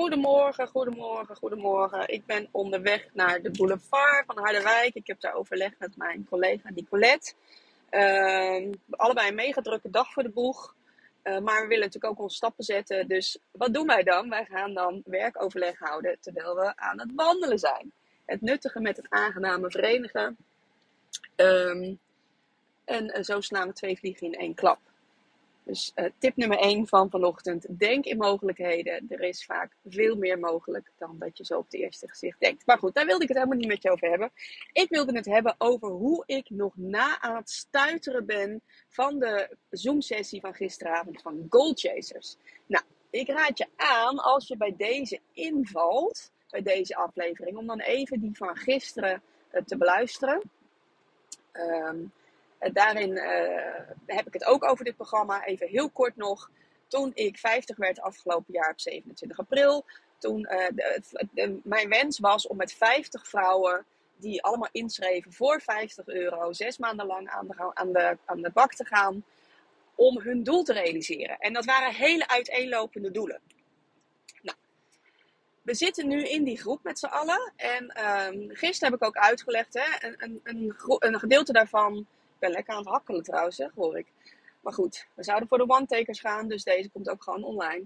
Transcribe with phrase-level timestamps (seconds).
[0.00, 2.08] Goedemorgen, goedemorgen, goedemorgen.
[2.08, 4.94] Ik ben onderweg naar de boulevard van Harderwijk.
[4.94, 7.32] Ik heb daar overleg met mijn collega Nicolette.
[7.90, 10.74] Uh, allebei een mega drukke dag voor de boeg.
[11.24, 13.08] Uh, maar we willen natuurlijk ook onze stappen zetten.
[13.08, 14.28] Dus wat doen wij dan?
[14.28, 17.92] Wij gaan dan werkoverleg houden terwijl we aan het wandelen zijn.
[18.24, 20.36] Het nuttige met het aangename verenigen.
[21.36, 21.98] Um,
[22.84, 24.89] en zo slaan we twee vliegen in één klap.
[25.70, 27.78] Dus uh, tip nummer 1 van vanochtend.
[27.78, 29.04] Denk in mogelijkheden.
[29.08, 32.66] Er is vaak veel meer mogelijk dan dat je zo op het eerste gezicht denkt.
[32.66, 34.30] Maar goed, daar wilde ik het helemaal niet met je over hebben.
[34.72, 39.56] Ik wilde het hebben over hoe ik nog na aan het stuiteren ben van de
[39.70, 42.36] Zoom-sessie van gisteravond van Goal Chasers.
[42.66, 47.80] Nou, ik raad je aan als je bij deze invalt, bij deze aflevering, om dan
[47.80, 50.42] even die van gisteren uh, te beluisteren.
[51.52, 52.19] Um, eh,
[52.72, 55.44] daarin uh, heb ik het ook over dit programma.
[55.44, 56.50] Even heel kort nog.
[56.86, 59.84] Toen ik 50 werd afgelopen jaar op 27 april.
[60.18, 63.84] Toen de, mijn wens was om met 50 vrouwen
[64.20, 68.50] die allemaal inschreven voor 50 euro, zes maanden lang aan de, aan, de, aan de
[68.50, 69.24] bak te gaan.
[69.94, 71.38] Om hun doel te realiseren.
[71.38, 73.40] En dat waren hele uiteenlopende doelen.
[74.42, 74.56] Nou,
[75.62, 77.52] we zitten nu in die groep met z'n allen.
[77.56, 82.06] En um, gisteren heb ik ook uitgelegd, hè, een, een, een gedeelte daarvan
[82.40, 84.06] ben lekker aan het hakkelen trouwens, hoor ik.
[84.60, 87.84] Maar goed, we zouden voor de one-takers gaan, dus deze komt ook gewoon online.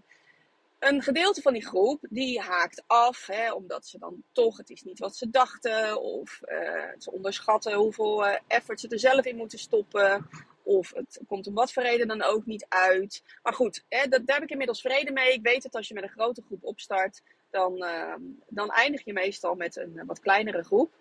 [0.78, 4.82] Een gedeelte van die groep die haakt af, hè, omdat ze dan toch, het is
[4.82, 9.36] niet wat ze dachten, of uh, ze onderschatten hoeveel uh, effort ze er zelf in
[9.36, 10.28] moeten stoppen,
[10.62, 13.22] of het komt om wat voor reden dan ook niet uit.
[13.42, 15.32] Maar goed, hè, dat, daar heb ik inmiddels vrede mee.
[15.32, 18.14] Ik weet dat als je met een grote groep opstart, dan, uh,
[18.48, 20.92] dan eindig je meestal met een wat kleinere groep.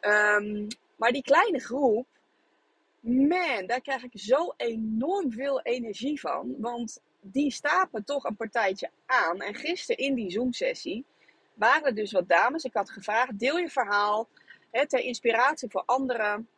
[0.00, 0.66] Um,
[0.96, 2.06] maar die kleine groep,
[3.04, 6.54] man, daar krijg ik zo enorm veel energie van.
[6.58, 9.40] Want die stapen toch een partijtje aan.
[9.40, 11.04] En gisteren in die Zoom-sessie
[11.54, 12.64] waren er dus wat dames.
[12.64, 14.28] Ik had gevraagd, deel je verhaal
[14.70, 16.48] hè, ter inspiratie voor anderen.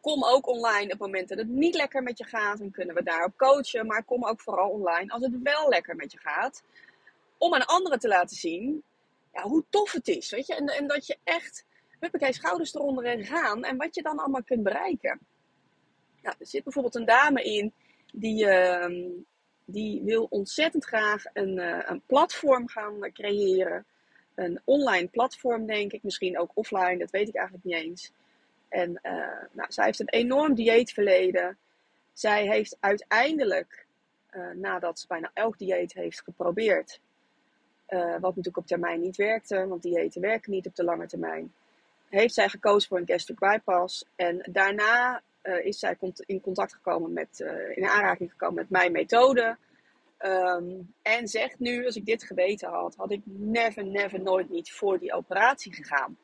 [0.00, 2.58] Kom ook online op het moment dat het niet lekker met je gaat.
[2.58, 3.86] Dan kunnen we daarop coachen.
[3.86, 6.62] Maar kom ook vooral online als het wel lekker met je gaat.
[7.38, 8.82] Om aan anderen te laten zien
[9.32, 10.30] ja, hoe tof het is.
[10.30, 10.54] Weet je?
[10.54, 11.64] En, en dat je echt,
[12.00, 13.64] huppakee, schouders eronder en gaan.
[13.64, 15.20] En wat je dan allemaal kunt bereiken.
[16.26, 17.72] Nou, er zit bijvoorbeeld een dame in
[18.12, 19.10] die, uh,
[19.64, 23.84] die wil ontzettend graag een, uh, een platform gaan creëren.
[24.34, 26.02] Een online platform, denk ik.
[26.02, 28.12] Misschien ook offline, dat weet ik eigenlijk niet eens.
[28.68, 29.12] En uh,
[29.52, 31.58] nou, zij heeft een enorm dieetverleden.
[32.12, 33.86] Zij heeft uiteindelijk,
[34.30, 37.00] uh, nadat ze bijna elk dieet heeft geprobeerd,
[37.88, 41.52] wat natuurlijk op termijn niet werkte, want diëten werken niet op de lange termijn,
[42.08, 44.04] heeft zij gekozen voor een gastric bypass.
[44.16, 49.56] En daarna is zij in contact gekomen met, uh, in aanraking gekomen met mijn methode.
[50.18, 54.72] Um, en zegt nu, als ik dit geweten had, had ik never, never, nooit niet
[54.72, 56.16] voor die operatie gegaan.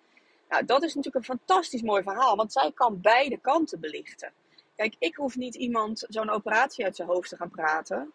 [0.48, 4.32] Nou, dat is natuurlijk een fantastisch mooi verhaal, want zij kan beide kanten belichten.
[4.76, 8.12] Kijk, ik hoef niet iemand zo'n operatie uit zijn hoofd te gaan praten,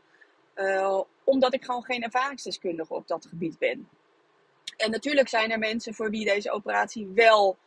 [0.56, 3.90] uh, omdat ik gewoon geen ervaringsdeskundige op dat gebied ben.
[4.78, 7.58] En natuurlijk zijn er mensen voor wie deze operatie wel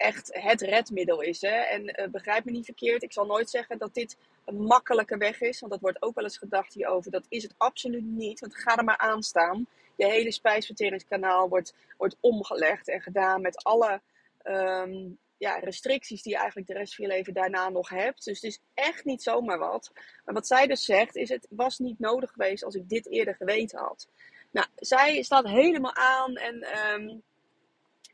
[0.00, 1.40] echt het redmiddel is.
[1.40, 1.56] Hè?
[1.56, 5.40] En uh, begrijp me niet verkeerd, ik zal nooit zeggen dat dit een makkelijke weg
[5.40, 5.60] is.
[5.60, 7.10] Want dat wordt ook wel eens gedacht hierover.
[7.10, 8.40] Dat is het absoluut niet.
[8.40, 9.66] Want ga er maar aan staan.
[9.96, 14.00] Je hele spijsverteringskanaal wordt, wordt omgelegd en gedaan met alle
[14.44, 18.24] um, ja, restricties die je eigenlijk de rest van je leven daarna nog hebt.
[18.24, 19.90] Dus het is echt niet zomaar wat.
[20.24, 23.34] Maar wat zij dus zegt is, het was niet nodig geweest als ik dit eerder
[23.34, 24.08] geweten had.
[24.50, 27.22] Nou, zij staat helemaal aan en um,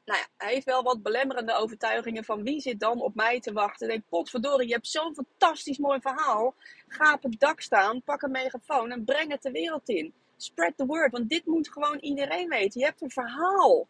[0.06, 3.52] nou ja, hij heeft wel wat belemmerende overtuigingen van wie zit dan op mij te
[3.52, 3.88] wachten.
[3.88, 6.54] Denk, potverdorie, je hebt zo'n fantastisch mooi verhaal.
[6.88, 10.12] Ga op het dak staan, pak een megafoon en breng het de wereld in.
[10.36, 12.80] Spread the word, want dit moet gewoon iedereen weten.
[12.80, 13.86] Je hebt een verhaal.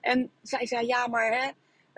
[0.00, 1.50] En zij zei, ja, maar hè,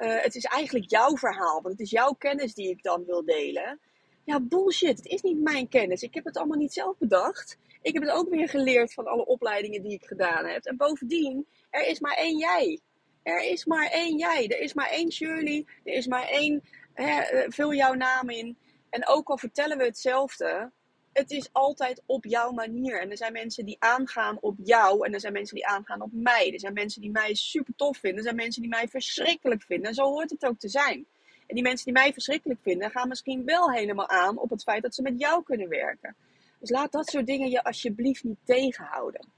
[0.07, 3.25] uh, het is eigenlijk jouw verhaal, want het is jouw kennis die ik dan wil
[3.25, 3.81] delen.
[4.25, 4.97] Ja, bullshit.
[4.97, 6.03] Het is niet mijn kennis.
[6.03, 7.59] Ik heb het allemaal niet zelf bedacht.
[7.83, 10.65] Ik heb het ook weer geleerd van alle opleidingen die ik gedaan heb.
[10.65, 12.81] En bovendien, er is maar één jij.
[13.29, 14.49] Er is maar één jij.
[14.49, 15.65] Er is maar één Shirley.
[15.85, 16.63] Er is maar één.
[16.95, 18.57] Hè, eh, vul jouw naam in.
[18.91, 20.71] En ook al vertellen we hetzelfde,
[21.13, 23.01] het is altijd op jouw manier.
[23.01, 26.11] En er zijn mensen die aangaan op jou en er zijn mensen die aangaan op
[26.13, 26.53] mij.
[26.53, 28.19] Er zijn mensen die mij super tof vinden.
[28.19, 29.89] Er zijn mensen die mij verschrikkelijk vinden.
[29.89, 31.07] En zo hoort het ook te zijn.
[31.47, 34.83] En die mensen die mij verschrikkelijk vinden, gaan misschien wel helemaal aan op het feit
[34.83, 36.17] dat ze met jou kunnen werken.
[36.59, 39.38] Dus laat dat soort dingen je alsjeblieft niet tegenhouden.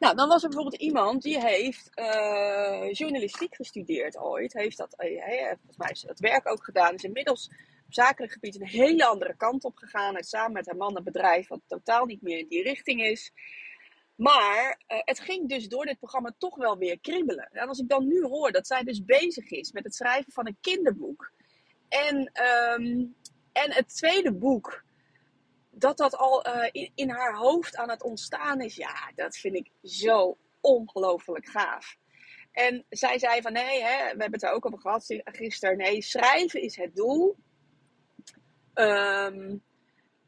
[0.00, 4.52] Nou, dan was er bijvoorbeeld iemand die heeft uh, journalistiek gestudeerd ooit.
[4.52, 6.94] Heeft dat, uh, volgens mij ze dat werk ook gedaan.
[6.94, 7.50] Is inmiddels
[7.86, 10.16] op zakelijk gebied een hele andere kant op gegaan.
[10.16, 13.32] En samen met haar man een bedrijf wat totaal niet meer in die richting is.
[14.14, 17.48] Maar uh, het ging dus door dit programma toch wel weer kriebelen.
[17.52, 20.46] En als ik dan nu hoor dat zij dus bezig is met het schrijven van
[20.46, 21.32] een kinderboek.
[21.88, 23.14] En, um,
[23.52, 24.84] en het tweede boek,
[25.80, 28.76] dat dat al uh, in, in, haar hoofd aan het ontstaan is.
[28.76, 31.96] Ja, dat vind ik zo ongelooflijk gaaf.
[32.52, 35.76] En zij zei van nee, hè, we hebben het er ook over gehad gisteren.
[35.76, 37.36] Nee, schrijven is het doel.
[38.74, 39.62] Um,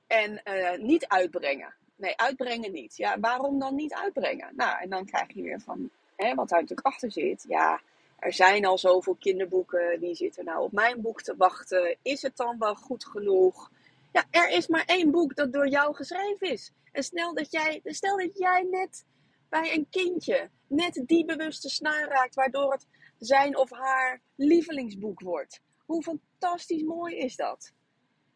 [0.07, 1.75] en uh, niet uitbrengen.
[1.97, 2.97] Nee, uitbrengen niet.
[2.97, 4.53] Ja, waarom dan niet uitbrengen?
[4.57, 7.45] Nou, en dan krijg je weer van, hè, wat daar natuurlijk achter zit.
[7.49, 7.81] Ja,
[8.19, 11.97] er zijn al zoveel kinderboeken, die zitten nou op mijn boek te wachten.
[12.03, 13.71] Is het dan wel goed genoeg?
[14.13, 16.73] Ja, er is maar één boek dat door jou geschreven is.
[16.93, 19.05] En stel dat jij, stel dat jij net
[19.49, 22.87] bij een kindje net die bewuste snaar raakt, waardoor het
[23.19, 25.61] zijn of haar lievelingsboek wordt.
[25.85, 27.73] Hoe fantastisch mooi is dat?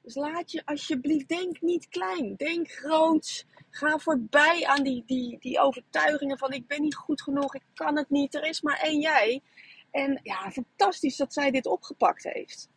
[0.03, 3.47] Dus laat je alsjeblieft, denk niet klein, denk groot.
[3.71, 7.97] Ga voorbij aan die, die, die overtuigingen van ik ben niet goed genoeg, ik kan
[7.97, 9.43] het niet, er is maar één jij.
[9.91, 12.69] En ja, fantastisch dat zij dit opgepakt heeft.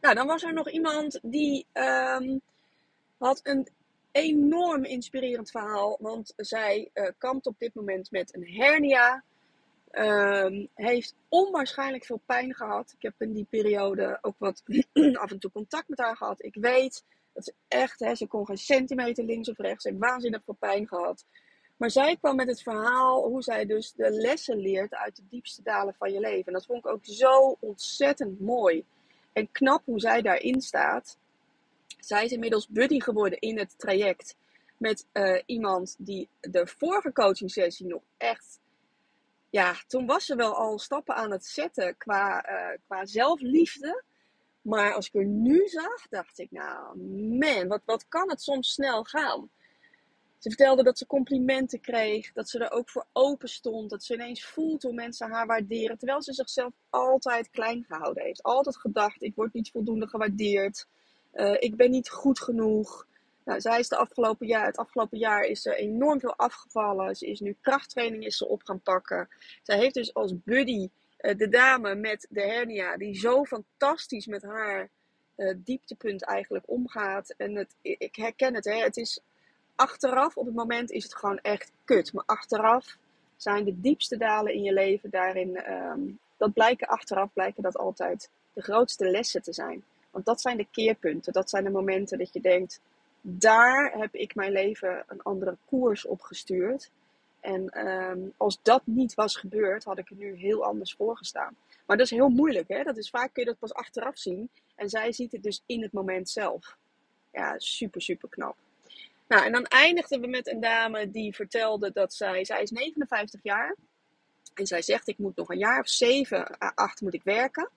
[0.00, 2.40] Nou, dan was er nog iemand die um,
[3.18, 3.68] had een
[4.12, 5.96] enorm inspirerend verhaal.
[6.00, 9.24] Want zij uh, kampt op dit moment met een hernia.
[9.92, 12.92] Um, heeft onwaarschijnlijk veel pijn gehad.
[12.96, 14.62] Ik heb in die periode ook wat
[15.22, 16.44] af en toe contact met haar gehad.
[16.44, 19.82] Ik weet dat ze echt, hè, ze kon geen centimeter links of rechts.
[19.82, 21.24] Ze heeft waanzinnig veel pijn gehad.
[21.76, 25.62] Maar zij kwam met het verhaal hoe zij dus de lessen leert uit de diepste
[25.62, 26.46] dalen van je leven.
[26.46, 28.84] En dat vond ik ook zo ontzettend mooi.
[29.40, 31.18] En knap hoe zij daarin staat.
[31.98, 34.36] Zij is inmiddels buddy geworden in het traject
[34.76, 38.60] met uh, iemand die de vorige coaching sessie nog echt
[39.50, 44.02] ja, toen was ze wel al stappen aan het zetten qua, uh, qua zelfliefde.
[44.62, 46.98] Maar als ik er nu zag, dacht ik, nou
[47.38, 49.50] man, wat, wat kan het soms snel gaan.
[50.40, 54.14] Ze vertelde dat ze complimenten kreeg, dat ze er ook voor open stond, dat ze
[54.14, 55.98] ineens voelt hoe mensen haar waarderen.
[55.98, 58.42] Terwijl ze zichzelf altijd klein gehouden heeft.
[58.42, 60.86] Altijd gedacht, ik word niet voldoende gewaardeerd,
[61.34, 63.06] uh, ik ben niet goed genoeg.
[63.44, 67.16] Nou, zij is de afgelopen jaar, het afgelopen jaar is er enorm veel afgevallen.
[67.16, 69.28] Ze is nu krachttraining is ze op gaan pakken.
[69.62, 70.88] Zij heeft dus als buddy
[71.20, 74.90] uh, de dame met de hernia, die zo fantastisch met haar
[75.36, 77.34] uh, dieptepunt eigenlijk omgaat.
[77.36, 78.82] En het, ik herken het, hè.
[78.82, 79.20] het is
[79.74, 82.12] achteraf, op het moment is het gewoon echt kut.
[82.12, 82.96] Maar achteraf
[83.36, 88.30] zijn de diepste dalen in je leven daarin, um, dat blijken achteraf, blijken dat altijd
[88.52, 89.84] de grootste lessen te zijn.
[90.10, 92.80] Want dat zijn de keerpunten, dat zijn de momenten dat je denkt,
[93.20, 96.90] daar heb ik mijn leven een andere koers op gestuurd.
[97.40, 101.56] En um, als dat niet was gebeurd, had ik er nu heel anders voor gestaan.
[101.86, 102.82] Maar dat is heel moeilijk, hè?
[102.82, 104.50] Dat is vaak kun je dat pas achteraf zien.
[104.74, 106.76] En zij ziet het dus in het moment zelf.
[107.32, 108.56] Ja, super, super knap.
[109.30, 113.40] Nou, en dan eindigden we met een dame die vertelde dat zij, zij is 59
[113.42, 113.76] jaar.
[114.54, 117.70] En zij zegt, ik moet nog een jaar of 7 à 8 moet ik werken.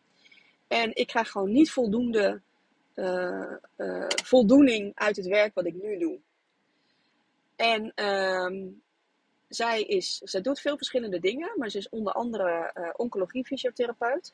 [0.68, 2.42] En ik krijg gewoon niet voldoende
[2.96, 6.20] uh, uh, voldoening uit het werk wat ik nu doe.
[7.56, 8.82] En um,
[9.48, 14.34] zij, is, zij doet veel verschillende dingen, maar ze is onder andere uh, oncologie-fysiotherapeut.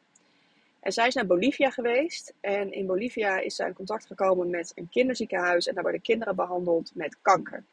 [0.80, 2.34] En zij is naar Bolivia geweest.
[2.40, 5.68] En in Bolivia is zij in contact gekomen met een kinderziekenhuis.
[5.68, 7.64] En daar worden kinderen behandeld met kanker.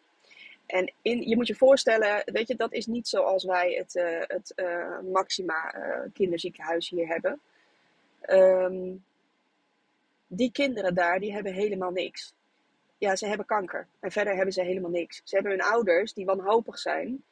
[0.67, 4.23] En in, je moet je voorstellen, weet je, dat is niet zoals wij het, uh,
[4.27, 7.41] het uh, Maxima uh, kinderziekenhuis hier hebben.
[8.29, 9.05] Um,
[10.27, 12.35] die kinderen daar, die hebben helemaal niks.
[12.99, 13.87] Ja, ze hebben kanker.
[14.01, 15.21] En verder hebben ze helemaal niks.
[15.25, 17.25] Ze hebben hun ouders die wanhopig zijn.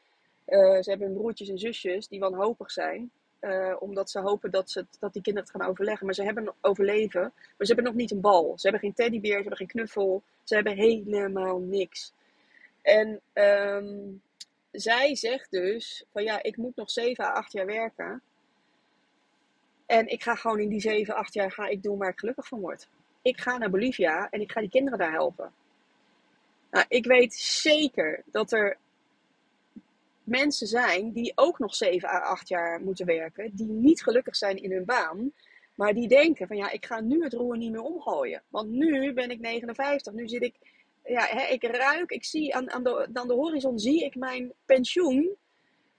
[0.46, 3.10] Ze hebben hun broertjes en zusjes die wanhopig zijn.
[3.44, 6.06] Uh, omdat ze hopen dat, ze, dat die kinderen het gaan overleggen.
[6.06, 7.20] Maar ze hebben overleven.
[7.20, 8.52] Maar ze hebben nog niet een bal.
[8.56, 10.22] Ze hebben geen teddybeer, ze hebben geen knuffel.
[10.42, 12.12] Ze hebben helemaal niks.
[12.82, 14.22] En um,
[14.70, 18.22] zij zegt dus van ja, ik moet nog 7 à 8 jaar werken.
[19.86, 22.48] En ik ga gewoon in die 7, 8 jaar ga ik doen waar ik gelukkig
[22.48, 22.88] van word.
[23.22, 25.52] ik ga naar Bolivia en ik ga die kinderen daar helpen.
[26.70, 28.76] Nou, ik weet zeker dat er
[30.24, 34.56] mensen zijn die ook nog 7 à 8 jaar moeten werken, die niet gelukkig zijn
[34.56, 35.32] in hun baan,
[35.74, 38.42] maar die denken van ja, ik ga nu het roer niet meer omgooien.
[38.48, 40.54] Want nu ben ik 59, nu zit ik,
[41.04, 45.36] ja, hè, ik ruik, ik zie aan, aan, de, de horizon zie ik mijn pensioen.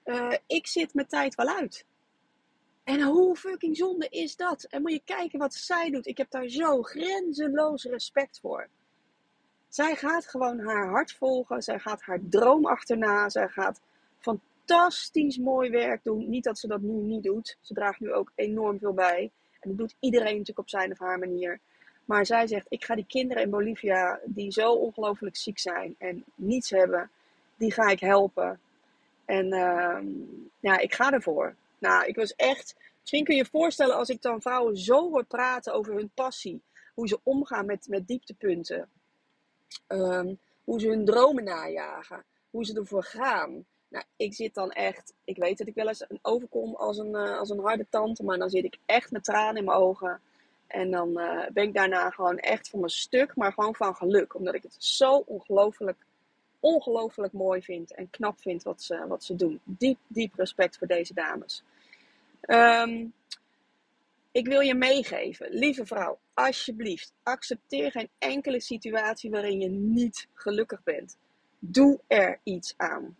[0.05, 1.86] Uh, ik zit mijn tijd wel uit.
[2.84, 4.63] En hoe fucking zonde is dat?
[4.63, 6.08] En moet je kijken wat zij doet.
[6.08, 8.70] Ik heb daar zo grenzeloos respect voor.
[9.70, 11.62] Zij gaat gewoon haar hart volgen.
[11.62, 13.29] Zij gaat haar droom achterna.
[13.29, 13.82] Zij gaat
[14.25, 16.29] fantastisch mooi werk doen.
[16.29, 17.58] Niet dat ze dat nu niet doet.
[17.62, 19.32] Ze draagt nu ook enorm veel bij.
[19.60, 21.60] En dat doet iedereen natuurlijk op zijn of haar manier.
[22.05, 26.24] Maar zij zegt: Ik ga die kinderen in Bolivia, die zo ongelooflijk ziek zijn en
[26.36, 27.10] niets hebben,
[27.58, 28.60] die ga ik helpen.
[29.25, 29.98] En uh,
[30.60, 31.55] ja, ik ga ervoor.
[31.77, 32.75] Nou, ik was echt.
[33.00, 36.62] Misschien kun je je voorstellen als ik dan vrouwen zo hoor praten over hun passie.
[36.94, 38.89] Hoe ze omgaan met, met dieptepunten.
[39.88, 42.24] Um, hoe ze hun dromen najagen.
[42.50, 43.65] Hoe ze ervoor gaan.
[43.88, 45.13] Nou, ik zit dan echt.
[45.24, 48.24] Ik weet dat ik wel eens overkom als een, uh, als een harde tante.
[48.24, 50.22] Maar dan zit ik echt met tranen in mijn ogen.
[50.68, 53.36] En dan uh, ben ik daarna gewoon echt van mijn stuk.
[53.36, 54.36] Maar gewoon van geluk.
[54.36, 56.06] Omdat ik het zo ongelooflijk
[56.65, 59.60] ongelooflijk mooi vind en knap vind wat ze, wat ze doen.
[59.63, 61.63] Diep, diep respect voor deze dames.
[62.42, 63.13] Um,
[64.32, 70.84] ik wil je meegeven, lieve vrouw, alsjeblieft, accepteer geen enkele situatie waarin je niet gelukkig
[70.84, 71.18] bent.
[71.60, 73.18] Doe er iets aan.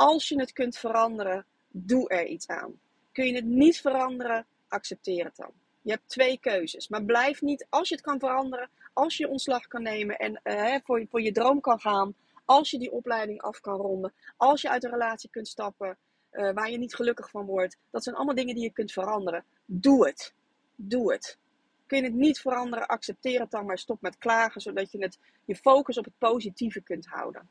[0.00, 2.80] Als je het kunt veranderen, doe er iets aan.
[3.12, 5.50] Kun je het niet veranderen, accepteer het dan.
[5.82, 9.66] Je hebt twee keuzes, maar blijf niet, als je het kan veranderen, als je ontslag
[9.66, 12.14] kan nemen en uh, voor, voor je droom kan gaan,
[12.44, 15.98] als je die opleiding af kan ronden, als je uit een relatie kunt stappen
[16.32, 19.44] uh, waar je niet gelukkig van wordt, dat zijn allemaal dingen die je kunt veranderen.
[19.64, 20.34] Doe het.
[20.74, 21.38] Doe het.
[21.86, 25.18] Kun je het niet veranderen, accepteer het dan, maar stop met klagen, zodat je het,
[25.44, 27.48] je focus op het positieve kunt houden.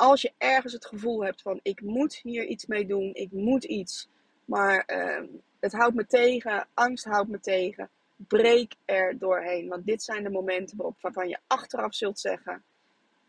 [0.00, 3.64] Als je ergens het gevoel hebt van ik moet hier iets mee doen, ik moet
[3.64, 4.08] iets,
[4.44, 5.28] maar uh,
[5.58, 9.68] het houdt me tegen, angst houdt me tegen, breek er doorheen.
[9.68, 12.62] Want dit zijn de momenten waarop waarvan je achteraf zult zeggen: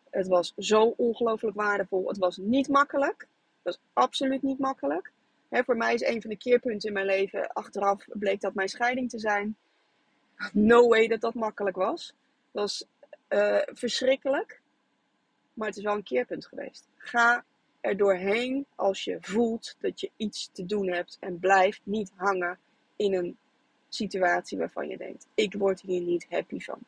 [0.10, 2.08] het was zo ongelooflijk waardevol.
[2.08, 3.20] Het was niet makkelijk.
[3.20, 3.28] Het
[3.63, 5.12] was absoluut niet makkelijk.
[5.50, 7.54] voor mij is een van de keerpunten in mijn leven.
[7.54, 9.56] Achteraf bleek dat mijn scheiding te zijn.
[10.54, 12.08] No way dat dat makkelijk was.
[12.51, 12.86] Het was
[13.30, 14.61] uh, verschrikkelijk.
[15.53, 16.88] Maar het is wel een keerpunt geweest.
[16.98, 17.43] Ga
[17.81, 21.17] er doorheen als je voelt dat je iets te doen hebt.
[21.20, 22.60] En blijf niet hangen
[22.96, 23.38] in een
[23.89, 26.79] situatie waarvan je denkt: ik word hier niet happy van.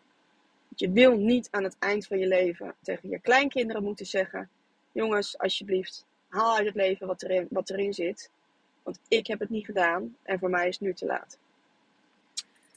[0.75, 4.49] Je wil niet aan het eind van je leven tegen je kleinkinderen moeten zeggen:
[4.91, 8.29] jongens, alsjeblieft, haal uit het leven wat erin, wat erin zit.
[8.83, 11.37] Want ik heb het niet gedaan en voor mij is het nu te laat.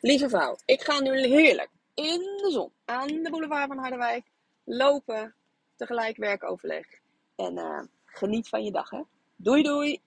[0.00, 4.24] Lieve vrouw, ik ga nu heerlijk in de zon aan de boulevard van Harderwijk
[4.64, 5.34] lopen,
[5.76, 6.86] tegelijk werkoverleg.
[7.36, 9.02] En uh, geniet van je dag, hè?
[9.36, 10.00] Doei doei!